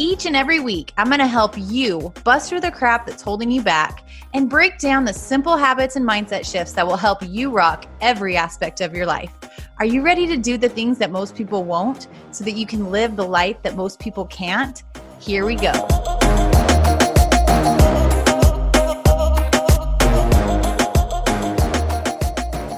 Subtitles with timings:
[0.00, 3.50] Each and every week, I'm going to help you bust through the crap that's holding
[3.50, 7.50] you back and break down the simple habits and mindset shifts that will help you
[7.50, 9.32] rock every aspect of your life.
[9.80, 12.92] Are you ready to do the things that most people won't so that you can
[12.92, 14.84] live the life that most people can't?
[15.18, 15.72] Here we go.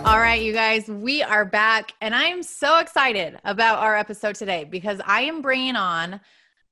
[0.06, 4.64] All right, you guys, we are back, and I'm so excited about our episode today
[4.64, 6.18] because I am bringing on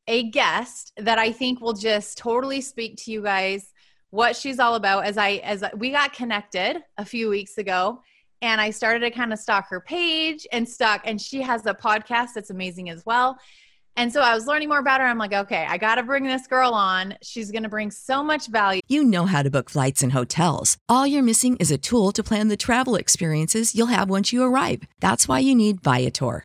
[0.08, 3.72] a guest that I think will just totally speak to you guys
[4.10, 8.02] what she's all about as I as we got connected a few weeks ago
[8.40, 11.74] and I started to kind of stalk her page and stuck and she has a
[11.74, 13.38] podcast that's amazing as well.
[13.96, 15.06] And so I was learning more about her.
[15.08, 17.16] I'm like, okay, I got to bring this girl on.
[17.20, 18.80] She's going to bring so much value.
[18.86, 20.78] You know how to book flights and hotels.
[20.88, 24.44] All you're missing is a tool to plan the travel experiences you'll have once you
[24.44, 24.84] arrive.
[25.00, 26.44] That's why you need Viator.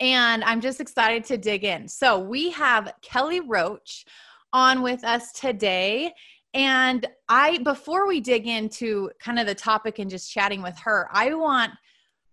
[0.00, 1.86] And I'm just excited to dig in.
[1.86, 4.06] So we have Kelly Roach
[4.52, 6.12] on with us today.
[6.54, 11.08] And I, before we dig into kind of the topic and just chatting with her,
[11.12, 11.72] I want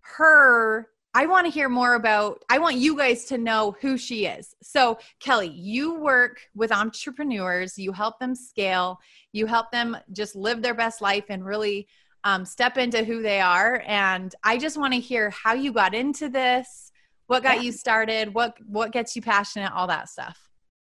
[0.02, 4.26] her, I want to hear more about, I want you guys to know who she
[4.26, 4.56] is.
[4.64, 9.00] So, Kelly, you work with entrepreneurs, you help them scale,
[9.34, 11.88] you help them just live their best life and really
[12.24, 13.84] um, step into who they are.
[13.86, 16.87] And I just want to hear how you got into this,
[17.28, 17.62] what got yeah.
[17.62, 20.40] you started, what what gets you passionate, all that stuff.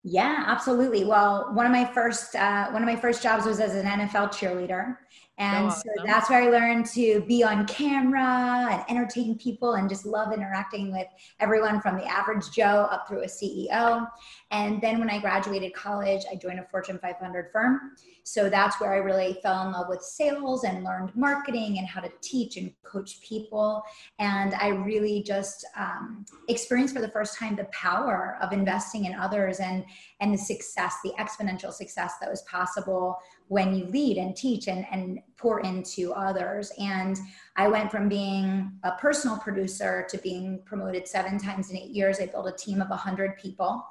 [0.08, 1.04] Yeah, absolutely.
[1.04, 4.30] Well, one of my first uh, one of my first jobs was as an NFL
[4.30, 4.98] cheerleader,
[5.38, 9.90] and so, so that's where I learned to be on camera and entertain people and
[9.90, 11.08] just love interacting with
[11.40, 14.08] everyone from the average Joe up through a CEO.
[14.52, 17.82] And then when I graduated college, I joined a Fortune 500 firm.
[18.28, 22.02] So that's where I really fell in love with sales and learned marketing and how
[22.02, 23.84] to teach and coach people.
[24.18, 29.14] And I really just um, experienced for the first time the power of investing in
[29.14, 29.86] others and
[30.22, 34.88] and the success, the exponential success that was possible when you lead and teach and,
[34.92, 36.72] and pour into others.
[36.80, 37.20] And
[37.56, 42.20] I went from being a personal producer to being promoted seven times in eight years.
[42.20, 43.86] I built a team of 100 people.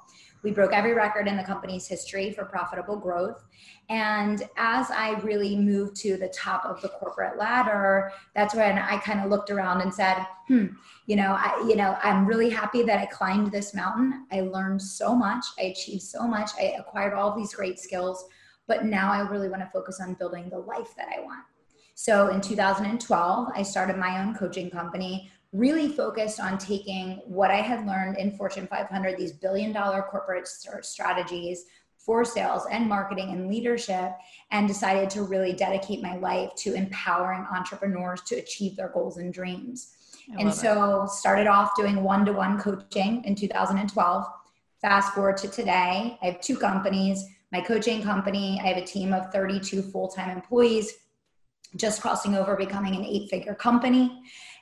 [0.44, 3.44] We broke every record in the company's history for profitable growth.
[3.88, 8.98] And as I really moved to the top of the corporate ladder, that's when I
[8.98, 10.66] kind of looked around and said, hmm,
[11.06, 14.26] you know, I, you know, I'm really happy that I climbed this mountain.
[14.30, 15.44] I learned so much.
[15.58, 16.50] I achieved so much.
[16.60, 18.28] I acquired all these great skills
[18.66, 21.44] but now I really want to focus on building the life that I want.
[21.94, 27.62] So in 2012, I started my own coaching company, really focused on taking what I
[27.62, 30.46] had learned in Fortune 500, these billion dollar corporate
[30.82, 31.64] strategies
[31.96, 34.12] for sales and marketing and leadership,
[34.50, 39.32] and decided to really dedicate my life to empowering entrepreneurs to achieve their goals and
[39.32, 39.94] dreams.
[40.38, 44.26] and so started off doing one-to-one coaching in 2012.
[44.82, 47.24] Fast forward to today, I have two companies
[47.54, 48.60] my coaching company.
[48.60, 50.92] I have a team of 32 full time employees,
[51.76, 54.20] just crossing over, becoming an eight figure company.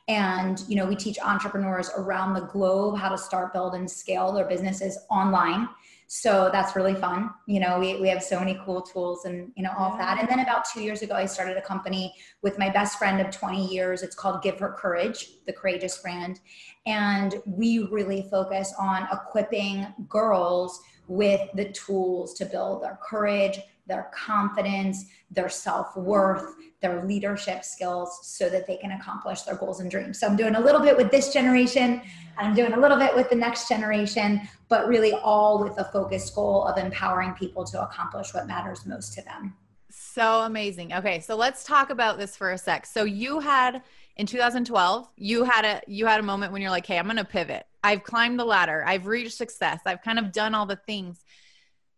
[0.09, 4.33] And, you know, we teach entrepreneurs around the globe how to start, build, and scale
[4.33, 5.69] their businesses online.
[6.15, 7.31] So that's really fun.
[7.47, 10.19] You know, we, we have so many cool tools and, you know, all of that.
[10.19, 12.13] And then about two years ago, I started a company
[12.43, 14.03] with my best friend of 20 years.
[14.03, 16.41] It's called Give Her Courage, the Courageous brand.
[16.85, 24.11] And we really focus on equipping girls with the tools to build their courage, their
[24.15, 29.91] confidence, their self worth, their leadership skills so that they can accomplish their goals and
[29.91, 30.19] dreams.
[30.19, 32.03] So I'm doing a little bit with this generation
[32.39, 35.85] and I'm doing a little bit with the next generation, but really all with the
[35.85, 39.55] focused goal of empowering people to accomplish what matters most to them.
[39.91, 40.93] So amazing.
[40.95, 42.87] Okay, so let's talk about this for a sec.
[42.87, 43.83] So you had
[44.17, 47.17] in 2012, you had a you had a moment when you're like, "Hey, I'm going
[47.17, 47.67] to pivot.
[47.83, 48.85] I've climbed the ladder.
[48.87, 49.81] I've reached success.
[49.87, 51.25] I've kind of done all the things."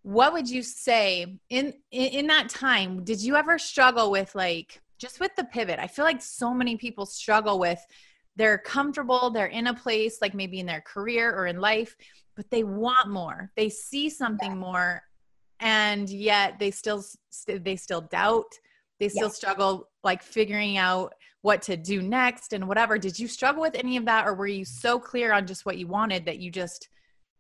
[0.05, 3.05] What would you say in in, in that time?
[3.05, 5.81] Did you ever struggle with like just with the pivot?
[5.81, 7.85] I feel like so many people struggle with
[8.37, 11.97] they're comfortable, they're in a place like maybe in their career or in life,
[12.37, 13.51] but they want more.
[13.57, 14.57] They see something yeah.
[14.57, 15.03] more
[15.61, 17.03] and yet they still
[17.47, 18.53] they still doubt
[19.01, 19.33] they still yeah.
[19.33, 23.97] struggle like figuring out what to do next and whatever did you struggle with any
[23.97, 26.89] of that or were you so clear on just what you wanted that you just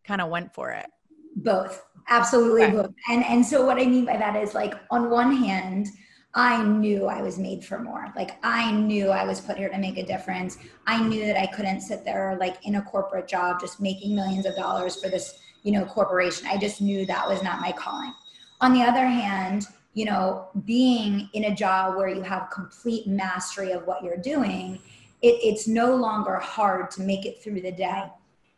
[0.04, 0.86] kind of went for it
[1.36, 2.76] both absolutely okay.
[2.76, 5.88] both and and so what i mean by that is like on one hand
[6.36, 8.12] I knew I was made for more.
[8.16, 10.58] Like I knew I was put here to make a difference.
[10.84, 14.44] I knew that I couldn't sit there like in a corporate job just making millions
[14.44, 16.46] of dollars for this you know, corporation.
[16.46, 18.12] I just knew that was not my calling.
[18.60, 23.72] On the other hand, you know, being in a job where you have complete mastery
[23.72, 24.78] of what you're doing,
[25.22, 28.04] it, it's no longer hard to make it through the day.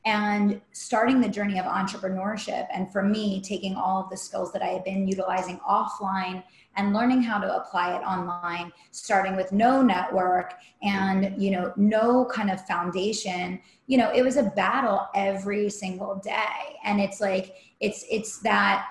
[0.07, 4.63] And starting the journey of entrepreneurship, and for me, taking all of the skills that
[4.63, 6.43] I had been utilizing offline
[6.77, 12.27] and learning how to apply it online starting with no network and you know no
[12.27, 16.77] kind of foundation you know it was a battle every single day.
[16.85, 18.89] And it's like it's it's that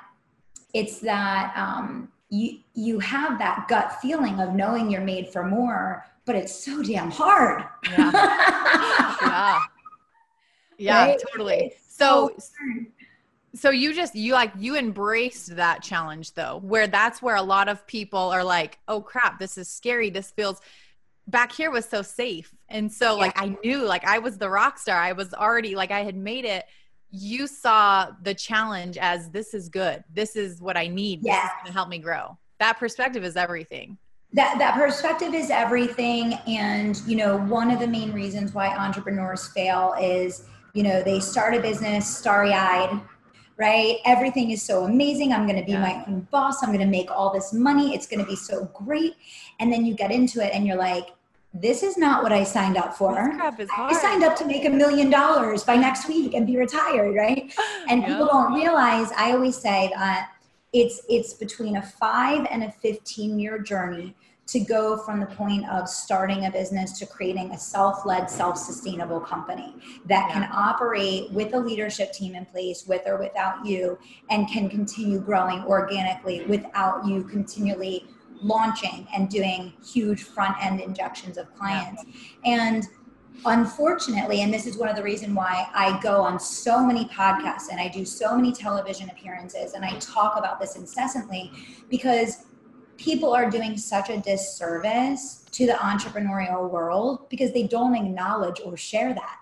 [0.73, 6.06] it's that um you you have that gut feeling of knowing you're made for more
[6.25, 7.63] but it's so damn hard.
[7.91, 8.81] Yeah.
[9.21, 9.59] Yeah,
[10.77, 11.22] yeah right?
[11.31, 11.74] totally.
[11.88, 12.51] So, so
[13.56, 17.69] so you just you like you embraced that challenge though where that's where a lot
[17.69, 20.10] of people are like oh crap this is scary.
[20.10, 20.62] This feels
[21.27, 22.54] back here was so safe.
[22.69, 23.22] And so yeah.
[23.22, 24.98] like i knew like i was the rock star.
[24.98, 26.66] I was already like i had made it.
[27.12, 30.04] You saw the challenge as this is good.
[30.13, 31.21] This is what i need.
[31.24, 31.36] Yeah.
[31.36, 32.38] this is going to help me grow.
[32.60, 33.98] That perspective is everything.
[34.33, 36.33] That that perspective is everything.
[36.45, 40.45] And you know one of the main reasons why entrepreneurs fail is
[40.75, 43.01] you know they start a business starry-eyed
[43.57, 44.00] right?
[44.06, 45.31] Everything is so amazing.
[45.31, 45.81] I'm going to be yeah.
[45.81, 46.62] my own boss.
[46.62, 47.95] I'm going to make all this money.
[47.95, 49.16] It's going to be so great.
[49.60, 51.10] And then you get into it and you're like,
[51.54, 53.18] this is not what I signed up for.
[53.18, 57.54] I signed up to make a million dollars by next week and be retired, right?
[57.88, 58.07] And yeah.
[58.07, 60.31] people don't realize, I always say that
[60.74, 64.13] it's it's between a 5 and a 15 year journey
[64.47, 69.75] to go from the point of starting a business to creating a self-led self-sustainable company
[70.06, 73.97] that can operate with a leadership team in place with or without you
[74.30, 78.06] and can continue growing organically without you continually
[78.42, 82.03] launching and doing huge front end injections of clients.
[82.44, 82.88] And
[83.45, 87.68] unfortunately and this is one of the reason why i go on so many podcasts
[87.69, 91.51] and i do so many television appearances and i talk about this incessantly
[91.89, 92.45] because
[92.97, 98.75] people are doing such a disservice to the entrepreneurial world because they don't acknowledge or
[98.77, 99.38] share that.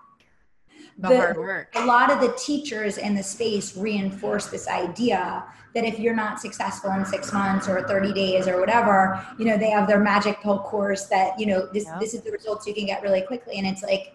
[0.98, 1.68] The, the, hard work.
[1.74, 6.40] A lot of the teachers in the space reinforce this idea that if you're not
[6.40, 10.40] successful in six months or 30 days or whatever, you know, they have their magic
[10.40, 11.98] pill course that, you know, this, yep.
[11.98, 13.58] this is the results you can get really quickly.
[13.58, 14.14] And it's like,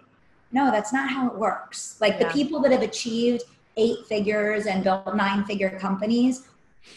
[0.53, 1.98] no, that's not how it works.
[2.00, 2.27] Like yeah.
[2.27, 3.43] the people that have achieved
[3.75, 6.49] eight figures and built nine figure companies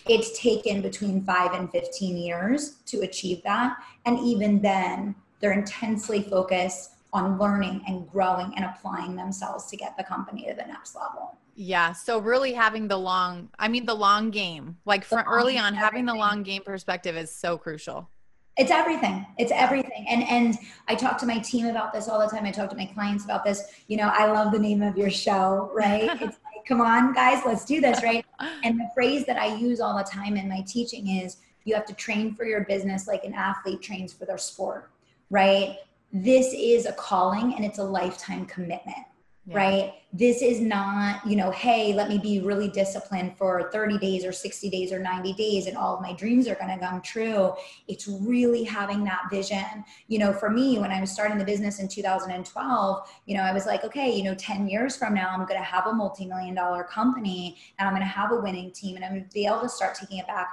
[0.09, 3.77] it's taken between five and 15 years to achieve that.
[4.07, 9.97] And even then, they're intensely focused on learning and growing and applying themselves to get
[9.97, 11.37] the company to the next level.
[11.55, 11.93] Yeah.
[11.93, 16.07] So really having the long, I mean, the long game, like from early on, having
[16.07, 18.09] the long game perspective is so crucial.
[18.57, 19.27] It's everything.
[19.39, 20.07] It's everything.
[20.09, 22.45] And and I talk to my team about this all the time.
[22.45, 23.63] I talk to my clients about this.
[23.89, 26.11] You know, I love the name of your show, right?
[26.21, 26.37] It's
[26.67, 28.25] come on, guys, let's do this, right?
[28.65, 31.87] And the phrase that I use all the time in my teaching is you have
[31.87, 34.91] to train for your business like an athlete trains for their sport,
[35.31, 35.79] right?
[36.13, 39.07] This is a calling and it's a lifetime commitment
[39.47, 39.57] yeah.
[39.57, 39.95] right?
[40.13, 44.31] This is not, you know, hey, let me be really disciplined for 30 days or
[44.31, 47.53] 60 days or 90 days and all of my dreams are going to come true.
[47.89, 49.85] It's really having that vision.
[50.07, 53.53] You know, for me, when I was starting the business in 2012, you know, I
[53.53, 56.27] was like, okay, you know, 10 years from now, I'm going to have a multi
[56.27, 59.31] million dollar company and I'm going to have a winning team and I'm going to
[59.31, 60.49] be able to start taking it back.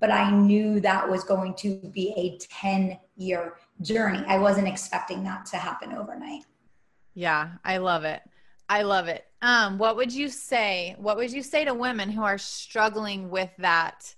[0.00, 4.22] But I knew that was going to be a 10 year journey.
[4.26, 6.44] I wasn't expecting that to happen overnight.
[7.14, 8.20] Yeah, I love it.
[8.68, 9.24] I love it.
[9.42, 10.96] Um, what would you say?
[10.98, 14.14] What would you say to women who are struggling with that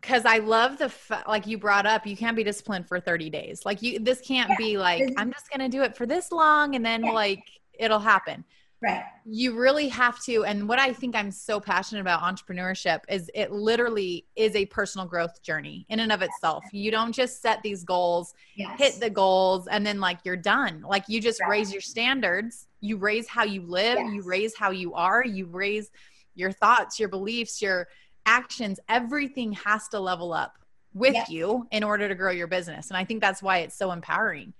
[0.00, 2.06] because I love the fa- like you brought up.
[2.06, 3.64] You can't be disciplined for thirty days.
[3.64, 4.56] Like you, this can't yeah.
[4.58, 7.12] be like I'm just gonna do it for this long and then yeah.
[7.12, 8.44] like it'll happen.
[8.82, 9.04] Right.
[9.24, 10.44] You really have to.
[10.44, 15.06] And what I think I'm so passionate about entrepreneurship is it literally is a personal
[15.06, 16.64] growth journey in and of itself.
[16.72, 18.76] You don't just set these goals, yes.
[18.78, 20.82] hit the goals, and then like you're done.
[20.82, 21.50] Like you just right.
[21.50, 22.66] raise your standards.
[22.80, 23.98] You raise how you live.
[23.98, 24.14] Yes.
[24.14, 25.24] You raise how you are.
[25.24, 25.92] You raise
[26.34, 27.86] your thoughts, your beliefs, your
[28.26, 28.80] actions.
[28.88, 30.58] Everything has to level up
[30.92, 31.30] with yes.
[31.30, 32.88] you in order to grow your business.
[32.88, 34.54] And I think that's why it's so empowering.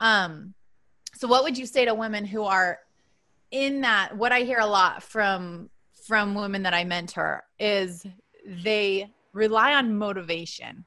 [0.00, 0.52] Um,
[1.14, 2.80] so what would you say to women who are
[3.50, 5.68] in that what i hear a lot from
[6.06, 8.06] from women that i mentor is
[8.46, 10.84] they rely on motivation.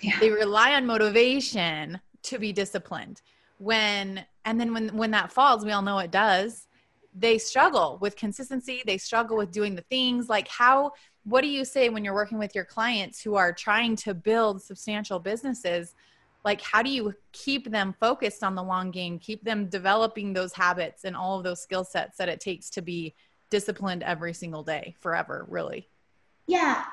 [0.00, 0.20] Yeah.
[0.20, 3.20] they rely on motivation to be disciplined.
[3.58, 6.66] When and then when when that falls we all know it does
[7.14, 8.82] they struggle with consistency.
[8.86, 10.28] They struggle with doing the things.
[10.28, 10.92] Like how
[11.24, 14.62] what do you say when you're working with your clients who are trying to build
[14.62, 15.94] substantial businesses
[16.44, 20.52] like how do you keep them focused on the long game keep them developing those
[20.52, 23.14] habits and all of those skill sets that it takes to be
[23.50, 25.88] disciplined every single day forever really?
[26.46, 26.84] Yeah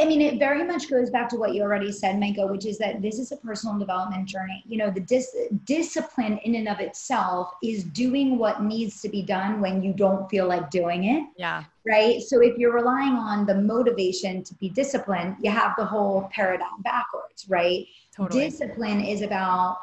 [0.00, 2.78] i mean it very much goes back to what you already said Micah, which is
[2.78, 4.62] that this is a personal development journey.
[4.66, 9.22] You know the dis- discipline in and of itself is doing what needs to be
[9.22, 11.24] done when you don't feel like doing it.
[11.36, 15.84] Yeah right so if you're relying on the motivation to be disciplined you have the
[15.84, 17.86] whole paradigm backwards right
[18.20, 18.50] Totally.
[18.50, 19.78] Discipline is about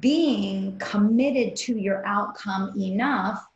[0.00, 3.46] being committed to your outcome enough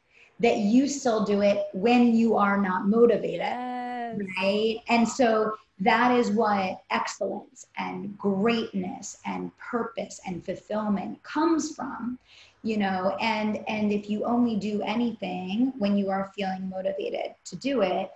[0.41, 3.41] that you still do it when you are not motivated.
[3.41, 4.19] Yes.
[4.39, 4.79] Right.
[4.89, 12.19] And so that is what excellence and greatness and purpose and fulfillment comes from
[12.63, 17.57] you know and and if you only do anything when you are feeling motivated to
[17.57, 18.13] do it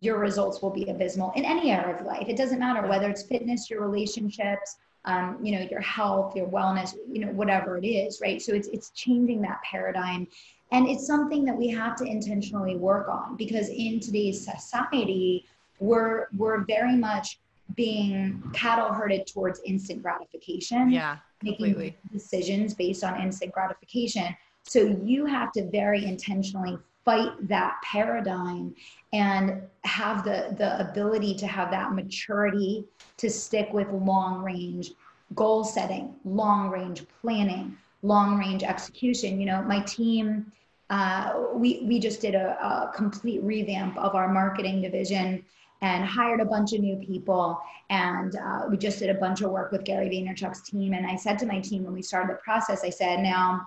[0.00, 2.28] your results will be abysmal in any area of life.
[2.28, 4.76] It doesn't matter whether it's fitness your relationships
[5.06, 8.40] um, you know your health your wellness you know whatever it is right?
[8.40, 10.26] So it's it's changing that paradigm.
[10.72, 15.46] And it's something that we have to intentionally work on because in today's society
[15.78, 17.38] we're we're very much
[17.74, 20.90] being cattle herded towards instant gratification.
[20.90, 21.96] Yeah making completely.
[22.12, 28.74] decisions based on instant gratification so you have to very intentionally fight that paradigm
[29.12, 32.84] and have the the ability to have that maturity
[33.16, 34.92] to stick with long range
[35.34, 40.50] goal setting long range planning long range execution you know my team
[40.90, 45.44] uh, we we just did a, a complete revamp of our marketing division
[45.82, 47.58] and hired a bunch of new people.
[47.88, 50.92] And uh, we just did a bunch of work with Gary Vaynerchuk's team.
[50.92, 53.66] And I said to my team when we started the process, I said, now,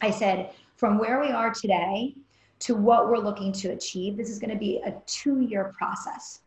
[0.00, 2.14] I said, from where we are today
[2.60, 4.16] to what we're looking to achieve.
[4.16, 6.40] This is going to be a two year process.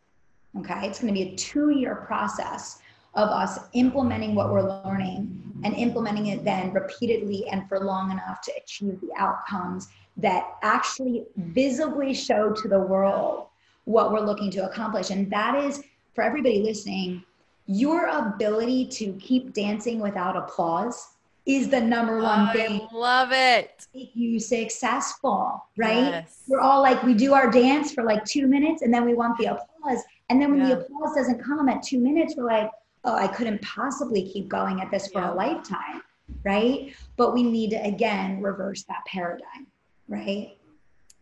[0.57, 0.87] Okay.
[0.87, 2.79] It's going to be a two year process
[3.13, 8.41] of us implementing what we're learning and implementing it then repeatedly and for long enough
[8.41, 13.46] to achieve the outcomes that actually visibly show to the world
[13.87, 15.11] what we're looking to accomplish.
[15.11, 15.81] And that is
[16.13, 17.23] for everybody listening,
[17.67, 21.15] your ability to keep dancing without applause
[21.45, 22.81] is the number one thing.
[22.91, 23.87] I love it.
[23.95, 25.95] Make you successful, right?
[25.95, 26.43] Yes.
[26.49, 29.37] We're all like, we do our dance for like two minutes and then we want
[29.37, 30.03] the applause.
[30.29, 30.75] And then when yeah.
[30.75, 32.69] the applause doesn't come at two minutes, we're like,
[33.05, 35.31] oh, I couldn't possibly keep going at this for yeah.
[35.31, 36.01] a lifetime,
[36.43, 36.93] right?
[37.15, 39.67] But we need to, again, reverse that paradigm,
[40.09, 40.56] right?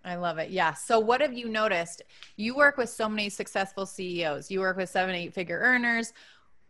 [0.05, 0.51] I love it.
[0.51, 0.73] Yeah.
[0.73, 2.03] So, what have you noticed?
[2.37, 6.13] You work with so many successful CEOs, you work with seven, eight figure earners.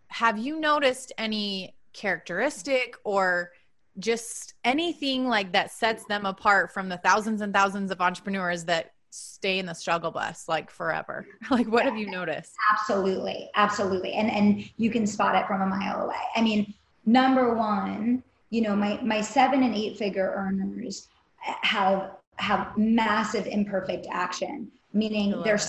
[0.08, 3.52] Have you noticed any characteristic or
[4.00, 8.92] just anything like that sets them apart from the thousands and thousands of entrepreneurs that
[9.10, 14.12] stay in the struggle bus like forever like what yeah, have you noticed absolutely absolutely
[14.12, 16.74] and and you can spot it from a mile away i mean
[17.06, 21.08] number one you know my my seven and eight figure earners
[21.62, 25.60] have have massive imperfect action meaning their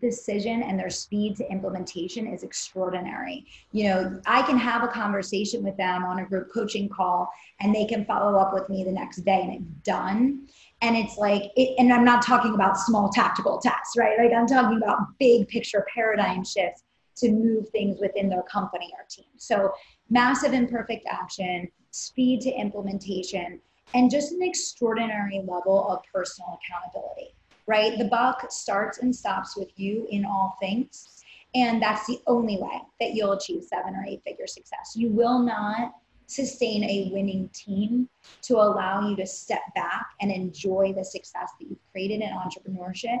[0.00, 3.46] decision and their speed to implementation is extraordinary.
[3.72, 7.28] You know, I can have a conversation with them on a group coaching call
[7.60, 10.46] and they can follow up with me the next day and it's done.
[10.82, 14.18] And it's like, it, and I'm not talking about small tactical tasks, right?
[14.18, 16.84] Like I'm talking about big picture paradigm shifts
[17.16, 19.26] to move things within their company or team.
[19.36, 19.72] So
[20.10, 23.60] massive imperfect action, speed to implementation,
[23.94, 27.34] and just an extraordinary level of personal accountability
[27.70, 27.96] right?
[27.96, 31.22] The buck starts and stops with you in all things.
[31.54, 34.94] And that's the only way that you'll achieve seven or eight figure success.
[34.96, 35.92] You will not
[36.26, 38.08] sustain a winning team
[38.42, 43.18] to allow you to step back and enjoy the success that you've created in entrepreneurship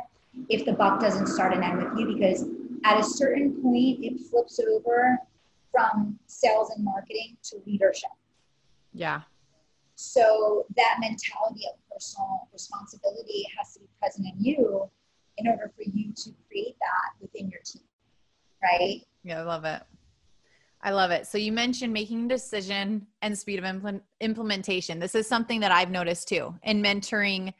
[0.48, 2.44] if the buck doesn't start and end with you because
[2.84, 5.18] at a certain point, it flips over
[5.70, 8.10] from sales and marketing to leadership.
[8.92, 9.22] Yeah.
[10.00, 14.88] So that mentality of personal responsibility has to be present in you
[15.36, 17.82] in order for you to create that within your team.
[18.62, 19.02] Right?
[19.24, 19.82] Yeah, I love it.
[20.82, 21.26] I love it.
[21.26, 24.98] So you mentioned making decision and speed of impl- implementation.
[24.98, 27.52] This is something that I've noticed too in mentoring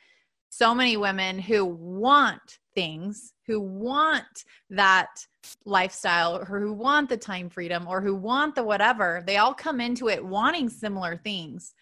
[0.49, 5.26] so many women who want things, who want that
[5.66, 9.23] lifestyle, or who want the time freedom, or who want the whatever.
[9.26, 11.75] They all come into it wanting similar things.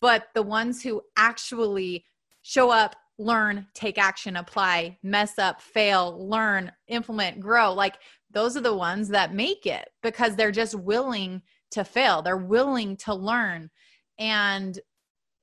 [0.00, 2.04] But the ones who actually
[2.42, 7.96] show up, learn, take action, apply, mess up, fail, learn, implement, grow like
[8.34, 12.20] those are the ones that make it because they're just willing to fail.
[12.20, 13.70] They're willing to learn.
[14.18, 14.78] And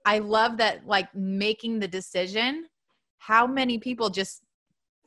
[0.06, 2.66] I love that, like making the decision.
[3.18, 4.44] How many people just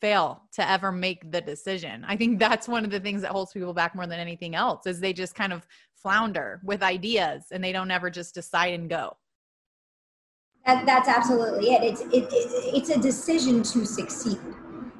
[0.00, 2.04] fail to ever make the decision?
[2.06, 4.86] I think that's one of the things that holds people back more than anything else
[4.86, 8.88] is they just kind of flounder with ideas and they don't ever just decide and
[8.88, 9.16] go.
[10.66, 11.83] That, that's absolutely it.
[11.83, 14.38] It's it, it, it's a decision to succeed.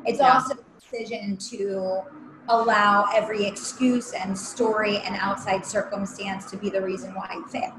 [0.04, 0.35] It's yeah.
[0.35, 2.02] also a decision to
[2.49, 7.75] allow every excuse and story and outside circumstance to be the reason why you fail.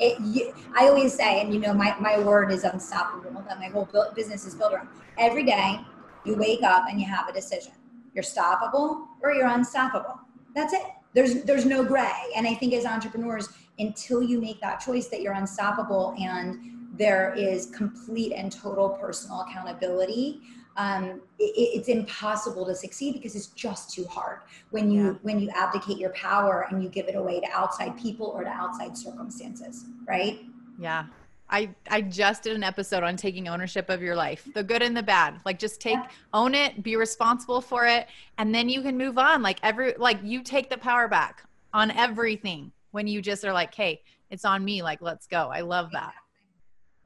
[0.00, 3.66] It, you, I always say, and you know, my, my word is unstoppable, that my
[3.66, 4.88] whole business is built around.
[5.18, 5.80] Every day
[6.24, 7.72] you wake up and you have a decision.
[8.14, 10.18] You're stoppable or you're unstoppable.
[10.54, 10.82] That's it.
[11.14, 12.10] There's, there's no gray.
[12.34, 17.34] And I think as entrepreneurs, until you make that choice that you're unstoppable and there
[17.34, 20.42] is complete and total personal accountability,
[20.76, 24.40] um, it, it's impossible to succeed because it's just too hard
[24.70, 25.12] when you yeah.
[25.22, 28.50] when you abdicate your power and you give it away to outside people or to
[28.50, 30.44] outside circumstances right
[30.78, 31.06] yeah
[31.52, 34.96] I, I just did an episode on taking ownership of your life, the good and
[34.96, 35.40] the bad.
[35.44, 35.98] Like just take
[36.32, 38.06] own it, be responsible for it,
[38.38, 39.42] and then you can move on.
[39.42, 41.42] Like every like you take the power back
[41.74, 44.80] on everything when you just are like, "Hey, it's on me.
[44.80, 46.14] Like let's go." I love that.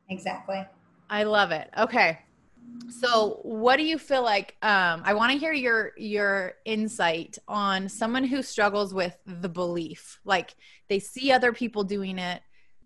[0.09, 0.65] Exactly.
[1.11, 1.71] I love it.
[1.77, 2.19] Okay
[2.89, 7.89] so what do you feel like um, i want to hear your your insight on
[7.89, 10.55] someone who struggles with the belief like
[10.89, 12.43] they see other people doing it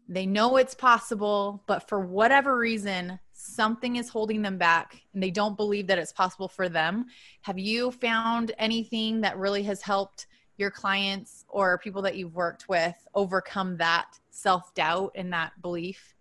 [0.09, 5.31] they know it's possible but for whatever reason something is holding them back and they
[5.31, 7.07] don't believe that it's possible for them
[7.43, 12.69] have you found anything that really has helped your clients or people that you've worked
[12.69, 16.15] with overcome that self-doubt and that belief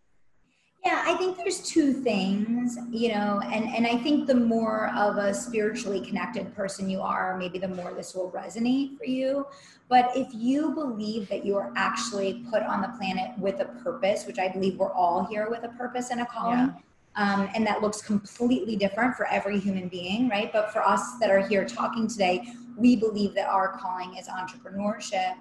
[0.87, 5.17] yeah, I think there's two things, you know, and, and I think the more of
[5.17, 9.45] a spiritually connected person you are, maybe the more this will resonate for you.
[9.89, 14.25] But if you believe that you are actually put on the planet with a purpose,
[14.25, 16.73] which I believe we're all here with a purpose and a calling, yeah.
[17.17, 20.53] um, and that looks completely different for every human being, right?
[20.53, 22.47] But for us that are here talking today,
[22.77, 25.35] we believe that our calling is entrepreneurship.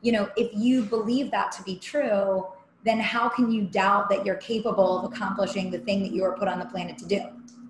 [0.00, 2.46] You know, if you believe that to be true,
[2.84, 6.36] then how can you doubt that you're capable of accomplishing the thing that you were
[6.36, 7.22] put on the planet to do?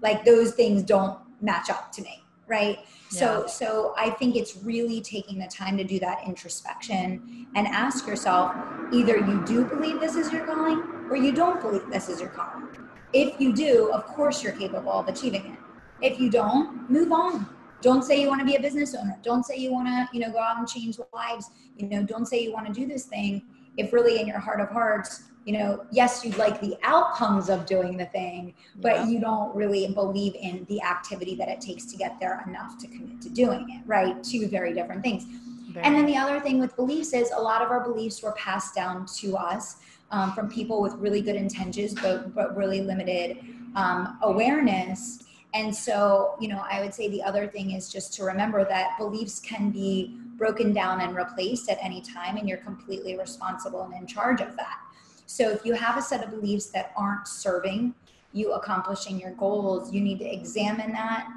[0.03, 2.79] Like those things don't match up to me, right?
[3.11, 3.19] Yeah.
[3.19, 8.07] So so I think it's really taking the time to do that introspection and ask
[8.07, 8.55] yourself
[8.93, 12.31] either you do believe this is your calling or you don't believe this is your
[12.31, 12.69] calling.
[13.13, 15.59] If you do, of course you're capable of achieving it.
[16.01, 17.49] If you don't, move on.
[17.81, 19.17] Don't say you want to be a business owner.
[19.23, 21.51] Don't say you want to, you know, go out and change lives.
[21.77, 23.43] You know, don't say you want to do this thing
[23.79, 27.65] if really in your heart of hearts you know yes you'd like the outcomes of
[27.65, 29.07] doing the thing but yeah.
[29.07, 32.87] you don't really believe in the activity that it takes to get there enough to
[32.87, 34.23] commit to doing it right?
[34.23, 35.25] Two very different things.
[35.71, 38.33] Very and then the other thing with beliefs is a lot of our beliefs were
[38.33, 39.77] passed down to us
[40.11, 43.39] um, from people with really good intentions but, but really limited
[43.75, 45.25] um, awareness.
[45.55, 48.99] And so, you know, I would say the other thing is just to remember that
[48.99, 53.93] beliefs can be broken down and replaced at any time, and you're completely responsible and
[53.93, 54.79] in charge of that.
[55.27, 57.95] So, if you have a set of beliefs that aren't serving
[58.33, 61.29] you accomplishing your goals, you need to examine that.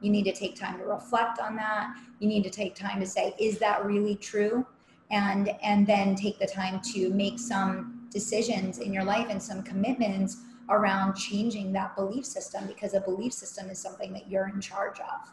[0.00, 1.94] You need to take time to reflect on that.
[2.18, 4.66] You need to take time to say, is that really true?
[5.10, 9.62] And and then take the time to make some decisions in your life and some
[9.62, 14.60] commitments around changing that belief system because a belief system is something that you're in
[14.60, 15.32] charge of.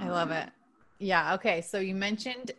[0.00, 0.48] I love it.
[0.98, 1.34] Yeah.
[1.34, 1.60] Okay.
[1.60, 2.52] So you mentioned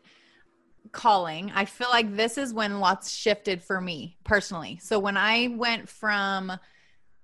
[0.92, 1.52] calling.
[1.54, 4.80] I feel like this is when lots shifted for me personally.
[4.82, 6.52] So when I went from,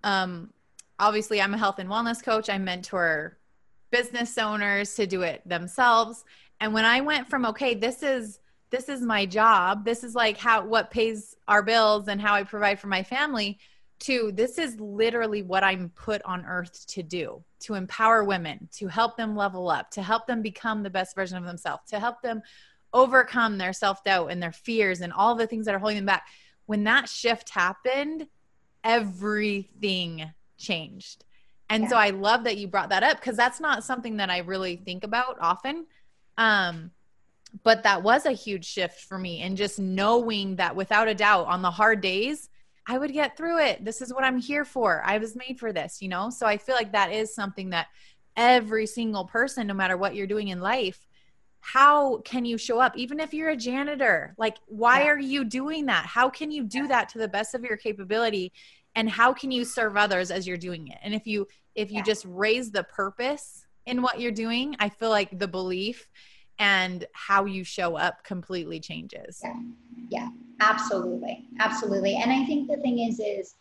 [0.04, 0.54] um,
[1.00, 3.38] obviously, I'm a health and wellness coach, I mentor
[3.92, 6.26] business owners to do it themselves.
[6.60, 8.40] And when I went from, okay, this is,
[8.70, 9.86] this is my job.
[9.86, 13.58] This is like how, what pays our bills and how I provide for my family
[14.00, 18.88] to this is literally what I'm put on earth to do to empower women, to
[18.88, 22.22] help them level up, to help them become the best version of themselves, to help
[22.22, 22.42] them
[22.94, 26.06] overcome their self doubt and their fears and all the things that are holding them
[26.06, 26.28] back.
[26.66, 28.28] When that shift happened,
[28.84, 31.26] everything changed.
[31.70, 31.90] And yeah.
[31.90, 34.76] so I love that you brought that up because that's not something that I really
[34.76, 35.86] think about often.
[36.38, 36.92] Um,
[37.64, 39.42] but that was a huge shift for me.
[39.42, 42.50] And just knowing that without a doubt on the hard days,
[42.88, 43.84] I would get through it.
[43.84, 45.02] This is what I'm here for.
[45.06, 46.30] I was made for this, you know?
[46.30, 47.88] So I feel like that is something that
[48.38, 51.06] every single person, no matter what you're doing in life,
[51.66, 55.08] how can you show up even if you're a janitor like why yeah.
[55.08, 58.54] are you doing that how can you do that to the best of your capability
[58.94, 61.98] and how can you serve others as you're doing it and if you if you
[61.98, 62.04] yeah.
[62.04, 66.08] just raise the purpose in what you're doing i feel like the belief
[66.60, 69.42] and how you show up completely changes.
[69.44, 69.60] Yeah.
[70.10, 70.30] Yeah.
[70.62, 71.48] Absolutely.
[71.60, 72.16] Absolutely.
[72.16, 73.56] And i think the thing is is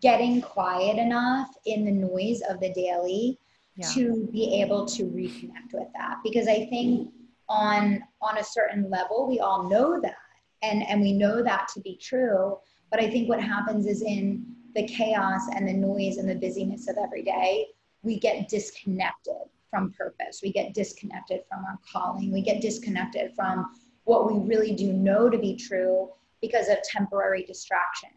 [0.00, 3.38] getting quiet enough in the noise of the daily
[3.76, 3.88] yeah.
[3.88, 6.18] to be able to reconnect with that.
[6.22, 7.10] Because i think
[7.48, 10.16] on on a certain level we all know that
[10.62, 12.58] and and we know that to be true.
[12.90, 16.88] But i think what happens is in the chaos and the noise and the busyness
[16.88, 17.66] of every day
[18.02, 19.34] we get disconnected
[19.70, 20.40] from purpose.
[20.42, 22.32] We get disconnected from our calling.
[22.32, 23.66] We get disconnected from
[24.04, 28.12] what we really do know to be true because of temporary distractions.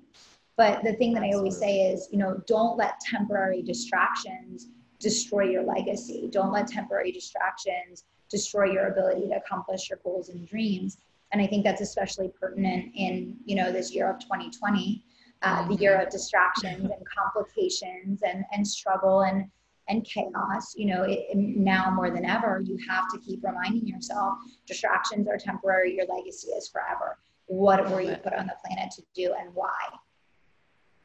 [0.57, 4.67] But the thing that I always say is, you know, don't let temporary distractions
[4.99, 6.27] destroy your legacy.
[6.31, 10.97] Don't let temporary distractions destroy your ability to accomplish your goals and dreams.
[11.31, 15.03] And I think that's especially pertinent in, you know, this year of 2020,
[15.41, 19.45] uh, the year of distractions and complications and, and struggle and
[19.89, 24.35] and chaos, you know, it, now more than ever, you have to keep reminding yourself
[24.67, 27.17] distractions are temporary, your legacy is forever.
[27.47, 29.75] What were you put on the planet to do and why?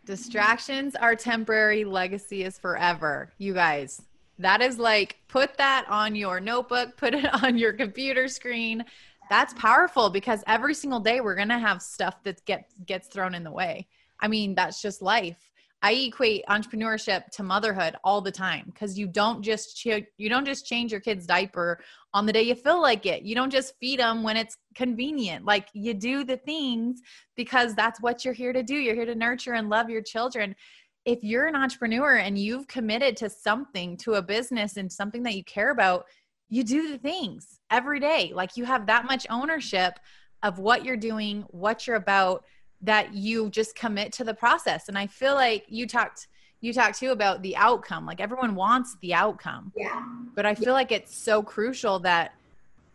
[0.04, 3.32] Distractions are temporary, legacy is forever.
[3.38, 4.02] You guys,
[4.38, 8.84] that is like put that on your notebook, put it on your computer screen.
[9.30, 13.34] That's powerful because every single day we're going to have stuff that gets gets thrown
[13.34, 13.88] in the way.
[14.20, 15.50] I mean, that's just life.
[15.84, 20.46] I equate entrepreneurship to motherhood all the time because you don't just ch- you don't
[20.46, 21.78] just change your kid's diaper
[22.14, 23.22] on the day you feel like it.
[23.22, 25.44] You don't just feed them when it's convenient.
[25.44, 27.02] Like you do the things
[27.36, 28.74] because that's what you're here to do.
[28.74, 30.56] You're here to nurture and love your children.
[31.04, 35.34] If you're an entrepreneur and you've committed to something, to a business and something that
[35.34, 36.06] you care about,
[36.48, 38.32] you do the things every day.
[38.34, 40.00] Like you have that much ownership
[40.42, 42.42] of what you're doing, what you're about
[42.84, 44.88] that you just commit to the process.
[44.88, 46.28] And i feel like you talked
[46.60, 49.72] you talked too about the outcome like everyone wants the outcome.
[49.76, 50.02] Yeah.
[50.34, 52.34] But i feel like it's so crucial that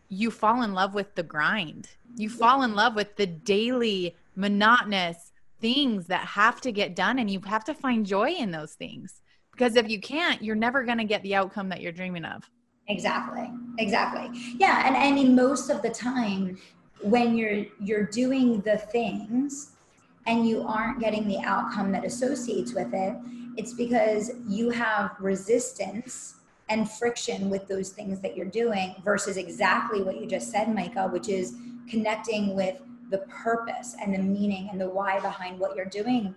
[0.10, 1.88] you fall in love with the grind.
[2.16, 7.30] You fall in love with the daily monotonous things that have to get done and
[7.30, 9.22] you have to find joy in those things.
[9.52, 12.50] Because if you can't you're never going to get the outcome that you're dreaming of.
[12.88, 13.52] Exactly.
[13.78, 14.30] Exactly.
[14.58, 16.58] Yeah and i mean most of the time
[17.02, 19.74] when you're you're doing the things
[20.28, 23.16] and you aren't getting the outcome that associates with it,
[23.58, 26.36] it's because you have resistance
[26.70, 31.08] and friction with those things that you're doing versus exactly what you just said, Micah,
[31.08, 31.56] which is
[31.90, 32.78] connecting with
[33.10, 36.36] the purpose and the meaning and the why behind what you're doing.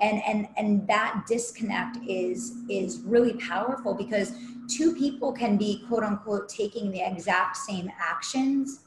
[0.00, 4.32] And and and that disconnect is is really powerful because
[4.68, 8.80] two people can be quote unquote taking the exact same actions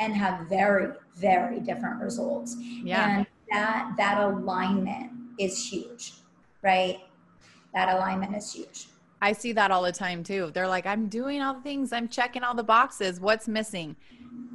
[0.00, 2.56] and have very very different results.
[2.58, 3.18] Yeah.
[3.18, 6.14] And that that alignment is huge
[6.62, 7.00] right?
[7.74, 8.86] That alignment is huge.
[9.20, 10.50] I see that all the time too.
[10.52, 11.92] They're like i'm doing all the things.
[11.92, 13.20] I'm checking all the boxes.
[13.20, 13.94] What's missing?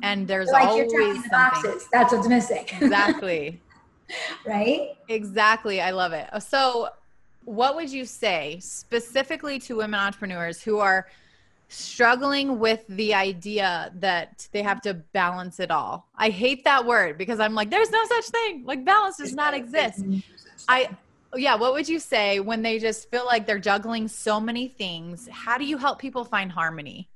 [0.04, 1.88] And there's like always you're checking the boxes.
[1.92, 2.66] that's what's missing.
[2.82, 3.62] Exactly.
[4.46, 4.96] Right?
[5.10, 5.82] Exactly.
[5.82, 6.30] I love it.
[6.42, 6.90] So
[7.44, 11.08] what would you say specifically to women entrepreneurs who are
[11.70, 16.08] struggling with the idea that they have to balance it all.
[16.16, 18.64] I hate that word because I'm like, there's no such thing.
[18.66, 20.04] Like balance does not exist.
[20.68, 20.90] I
[21.36, 25.28] yeah, what would you say when they just feel like they're juggling so many things?
[25.30, 27.10] How do you help people find harmony?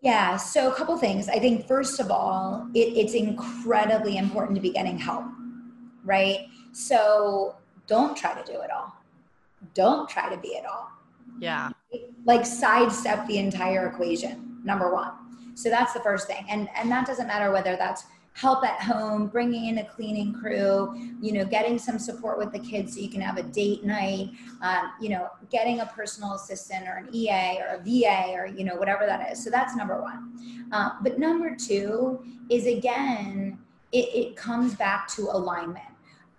[0.00, 1.28] Yeah, so a couple things.
[1.28, 5.26] I think first of all, it, it's incredibly important to be getting help,
[6.04, 6.48] right?
[6.72, 7.54] So
[7.86, 8.96] don't try to do it all.
[9.74, 10.90] Don't try to be it all
[11.40, 11.70] yeah.
[12.24, 15.12] Like sidestep the entire equation, number one.
[15.54, 16.44] So that's the first thing.
[16.48, 20.94] And and that doesn't matter whether that's help at home, bringing in a cleaning crew,
[21.20, 24.30] you know, getting some support with the kids so you can have a date night,
[24.62, 28.64] um, you know, getting a personal assistant or an EA or a VA or, you
[28.64, 29.42] know, whatever that is.
[29.42, 30.32] So that's number one.
[30.72, 33.58] Uh, but number two is again,
[33.92, 35.84] it, it comes back to alignment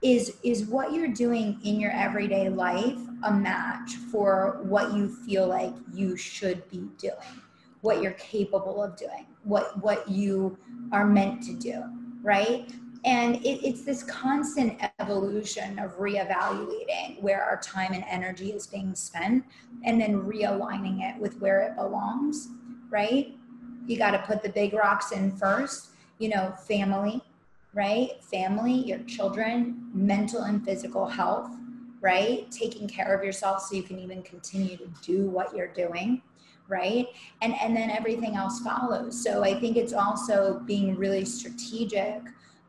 [0.01, 5.47] is is what you're doing in your everyday life a match for what you feel
[5.47, 7.41] like you should be doing
[7.81, 10.57] what you're capable of doing what what you
[10.91, 11.83] are meant to do
[12.23, 12.71] right?
[13.03, 18.93] And it, it's this constant evolution of reevaluating where our time and energy is being
[18.93, 19.43] spent
[19.83, 22.49] and then realigning it with where it belongs
[22.91, 23.35] right?
[23.87, 27.21] You got to put the big rocks in first you know family
[27.73, 28.23] right?
[28.23, 31.51] Family, your children, mental and physical health,
[32.01, 32.49] right?
[32.51, 36.21] Taking care of yourself so you can even continue to do what you're doing,
[36.67, 37.07] right?
[37.41, 39.21] And and then everything else follows.
[39.21, 42.21] So I think it's also being really strategic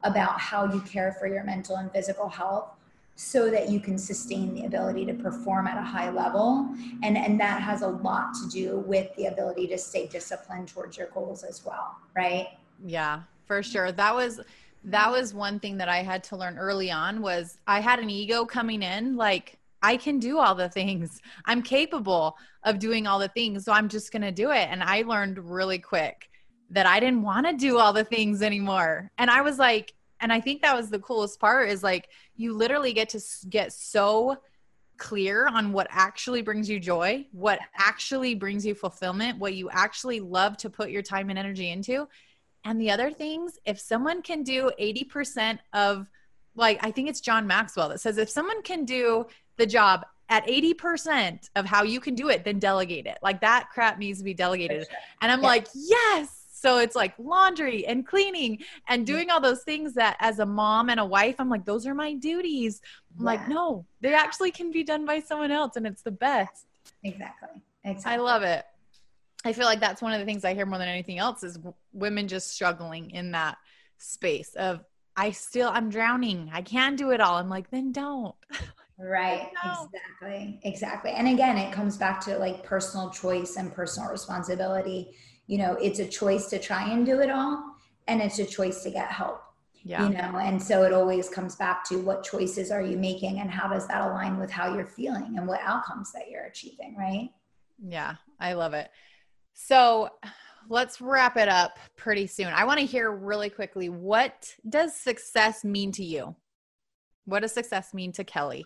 [0.04, 2.70] about how you care for your mental and physical health
[3.14, 7.38] so that you can sustain the ability to perform at a high level and and
[7.38, 11.44] that has a lot to do with the ability to stay disciplined towards your goals
[11.44, 12.48] as well right
[12.84, 14.40] yeah for sure that was
[14.84, 18.10] that was one thing that I had to learn early on was I had an
[18.10, 21.20] ego coming in like I can do all the things.
[21.44, 23.64] I'm capable of doing all the things.
[23.64, 24.68] So I'm just going to do it.
[24.70, 26.30] And I learned really quick
[26.70, 29.10] that I didn't want to do all the things anymore.
[29.18, 32.54] And I was like, and I think that was the coolest part is like you
[32.54, 34.38] literally get to get so
[34.98, 40.20] clear on what actually brings you joy, what actually brings you fulfillment, what you actually
[40.20, 42.06] love to put your time and energy into.
[42.64, 46.08] And the other things, if someone can do 80% of,
[46.54, 50.46] like, I think it's John Maxwell that says if someone can do the job at
[50.46, 53.18] 80% of how you can do it, then delegate it.
[53.22, 54.86] Like, that crap needs to be delegated.
[55.20, 55.46] And I'm yeah.
[55.46, 56.38] like, yes.
[56.52, 59.12] So it's like laundry and cleaning and mm-hmm.
[59.12, 61.94] doing all those things that as a mom and a wife, I'm like, those are
[61.94, 62.80] my duties.
[63.18, 63.32] I'm yeah.
[63.32, 66.66] like, no, they actually can be done by someone else and it's the best.
[67.02, 67.48] Exactly.
[67.84, 68.12] Exactly.
[68.12, 68.64] I love it.
[69.44, 71.58] I feel like that's one of the things I hear more than anything else is
[71.92, 73.58] women just struggling in that
[73.98, 74.84] space of
[75.16, 76.50] I still I'm drowning.
[76.52, 77.36] I can't do it all.
[77.36, 78.34] I'm like, then don't.
[78.98, 79.50] Right.
[79.64, 79.88] No.
[79.92, 80.60] Exactly.
[80.62, 81.10] Exactly.
[81.10, 85.16] And again, it comes back to like personal choice and personal responsibility.
[85.48, 87.74] You know, it's a choice to try and do it all
[88.06, 89.42] and it's a choice to get help.
[89.84, 90.04] Yeah.
[90.06, 93.50] You know, and so it always comes back to what choices are you making and
[93.50, 97.30] how does that align with how you're feeling and what outcomes that you're achieving, right?
[97.84, 98.88] Yeah, I love it.
[99.54, 100.10] So
[100.68, 102.48] let's wrap it up pretty soon.
[102.48, 106.34] I want to hear really quickly what does success mean to you?
[107.24, 108.64] What does success mean to Kelly?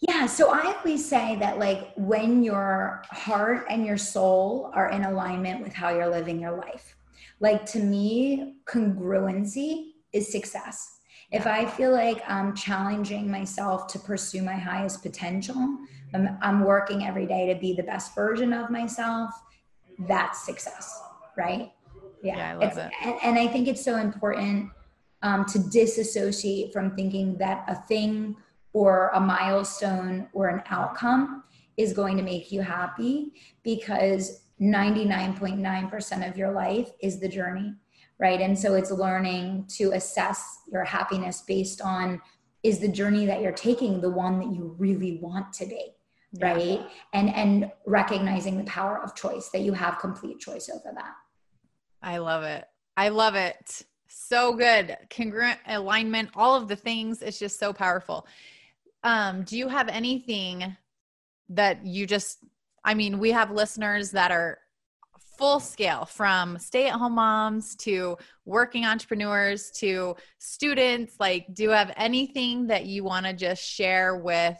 [0.00, 5.04] Yeah, so I always say that like when your heart and your soul are in
[5.04, 6.96] alignment with how you're living your life.
[7.40, 11.00] Like to me, congruency is success.
[11.30, 15.78] If I feel like I'm challenging myself to pursue my highest potential,
[16.14, 19.30] I'm, I'm working every day to be the best version of myself
[20.06, 21.00] that's success,
[21.36, 21.72] right?
[22.22, 22.92] Yeah, yeah I love it.
[23.02, 24.70] And, and, I think it's so important
[25.22, 28.36] um, to disassociate from thinking that a thing
[28.72, 31.44] or a milestone or an outcome
[31.76, 33.32] is going to make you happy
[33.62, 37.74] because 99.9% of your life is the journey,
[38.18, 38.40] right?
[38.40, 42.20] And so it's learning to assess your happiness based on
[42.64, 45.94] is the journey that you're taking the one that you really want to be.
[46.40, 51.14] Right and and recognizing the power of choice that you have complete choice over that
[52.02, 52.64] I love it.
[52.96, 53.82] I love it.
[54.08, 54.96] So good.
[55.10, 57.22] Congruent alignment, all of the things.
[57.22, 58.26] It's just so powerful.
[59.04, 60.76] Um, do you have anything
[61.50, 62.38] that you just,
[62.84, 64.58] I mean, we have listeners that are
[65.36, 71.14] full scale from stay at home moms to working entrepreneurs to students.
[71.20, 74.58] Like, do you have anything that you want to just share with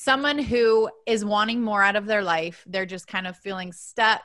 [0.00, 2.64] someone who is wanting more out of their life?
[2.68, 4.22] They're just kind of feeling stuck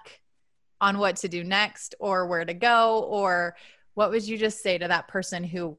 [0.79, 3.55] on what to do next or where to go or
[3.95, 5.77] what would you just say to that person who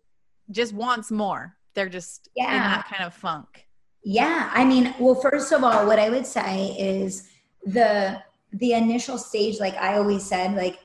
[0.51, 2.55] just wants more they're just yeah.
[2.55, 3.67] in that kind of funk
[4.03, 7.29] yeah i mean well first of all what i would say is
[7.67, 8.21] the
[8.55, 10.79] the initial stage like i always said like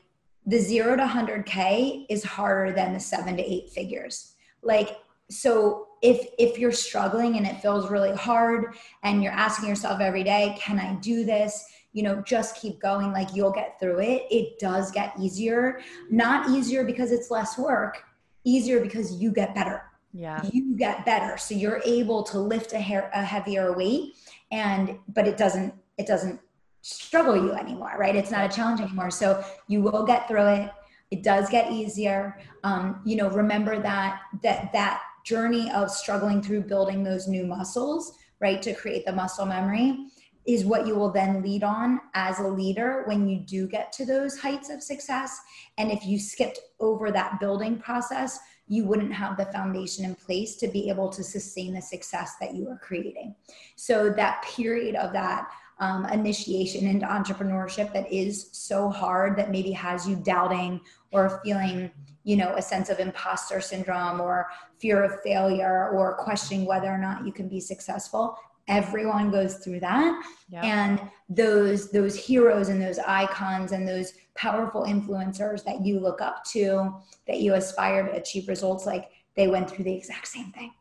[0.45, 4.97] the 0 to 100k is harder than the 7 to 8 figures like
[5.29, 10.23] so if if you're struggling and it feels really hard and you're asking yourself every
[10.23, 13.11] day can i do this you know, just keep going.
[13.11, 14.27] Like you'll get through it.
[14.29, 15.79] It does get easier.
[16.09, 18.03] Not easier because it's less work,
[18.43, 19.83] easier because you get better.
[20.13, 20.41] Yeah.
[20.51, 21.37] You get better.
[21.37, 24.13] So you're able to lift a, hair, a heavier weight
[24.51, 26.39] and, but it doesn't, it doesn't
[26.81, 28.15] struggle you anymore, right?
[28.15, 29.11] It's not a challenge anymore.
[29.11, 30.71] So you will get through it.
[31.11, 32.39] It does get easier.
[32.63, 38.13] Um, you know, remember that, that, that journey of struggling through building those new muscles,
[38.39, 38.61] right?
[38.63, 40.07] To create the muscle memory
[40.47, 44.05] is what you will then lead on as a leader when you do get to
[44.05, 45.39] those heights of success.
[45.77, 50.55] And if you skipped over that building process, you wouldn't have the foundation in place
[50.55, 53.35] to be able to sustain the success that you are creating.
[53.75, 59.71] So, that period of that um, initiation into entrepreneurship that is so hard that maybe
[59.71, 61.89] has you doubting or feeling
[62.23, 66.97] you know a sense of imposter syndrome or fear of failure or questioning whether or
[66.97, 68.37] not you can be successful.
[68.67, 70.21] Everyone goes through that.
[70.49, 70.63] Yep.
[70.63, 76.43] and those those heroes and those icons and those powerful influencers that you look up
[76.45, 76.95] to
[77.27, 80.71] that you aspire to achieve results like they went through the exact same thing.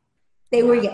[0.50, 0.90] They were you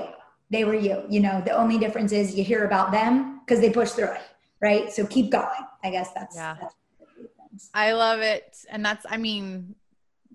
[0.50, 3.70] they were you you know the only difference is you hear about them because they
[3.70, 4.22] push through it
[4.60, 5.48] right so keep going
[5.82, 9.74] i guess that's yeah that's i love it and that's i mean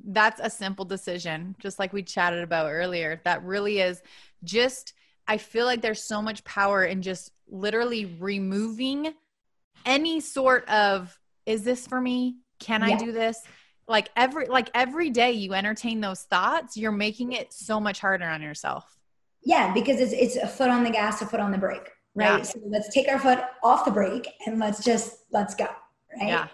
[0.05, 4.01] that's a simple decision just like we chatted about earlier that really is
[4.43, 4.93] just
[5.29, 9.13] I feel like there's so much power in just literally removing
[9.85, 12.37] any sort of is this for me?
[12.59, 13.39] Can I do this?
[13.87, 18.25] Like every like every day you entertain those thoughts, you're making it so much harder
[18.25, 18.98] on yourself.
[19.43, 22.39] Yeah, because it's it's a foot on the gas, a foot on the brake, right?
[22.39, 22.43] Yeah.
[22.43, 25.67] So let's take our foot off the brake and let's just let's go,
[26.19, 26.27] right?
[26.29, 26.47] Yeah.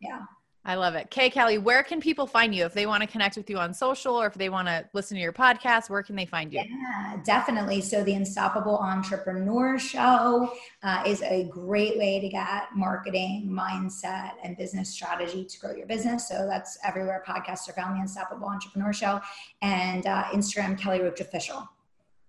[0.00, 0.20] Yeah.
[0.62, 1.10] I love it.
[1.10, 3.72] Kay Kelly, where can people find you if they want to connect with you on
[3.72, 5.88] social or if they want to listen to your podcast?
[5.88, 6.60] Where can they find you?
[6.60, 7.80] Yeah, definitely.
[7.80, 14.54] So, the Unstoppable Entrepreneur Show uh, is a great way to get marketing, mindset, and
[14.58, 16.28] business strategy to grow your business.
[16.28, 19.20] So, that's everywhere podcasts are found, the Unstoppable Entrepreneur Show,
[19.62, 21.66] and uh, Instagram, Kelly Roach Official.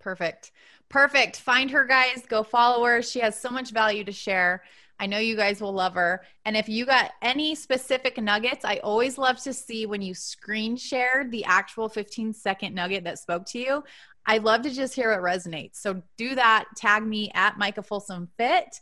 [0.02, 0.52] Perfect.
[0.90, 1.40] Perfect.
[1.40, 2.26] Find her, guys.
[2.28, 3.02] Go follow her.
[3.02, 4.64] She has so much value to share.
[5.00, 6.22] I know you guys will love her.
[6.46, 10.76] And if you got any specific nuggets, I always love to see when you screen
[10.76, 13.84] shared the actual 15 second nugget that spoke to you.
[14.28, 15.78] I love to just hear what resonates.
[15.78, 16.66] So do that.
[16.76, 18.80] Tag me at Micah Folsom Fit.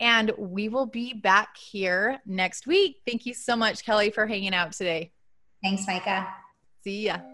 [0.00, 2.96] And we will be back here next week.
[3.06, 5.12] Thank you so much, Kelly, for hanging out today.
[5.62, 6.28] Thanks, Micah.
[6.82, 7.33] See ya.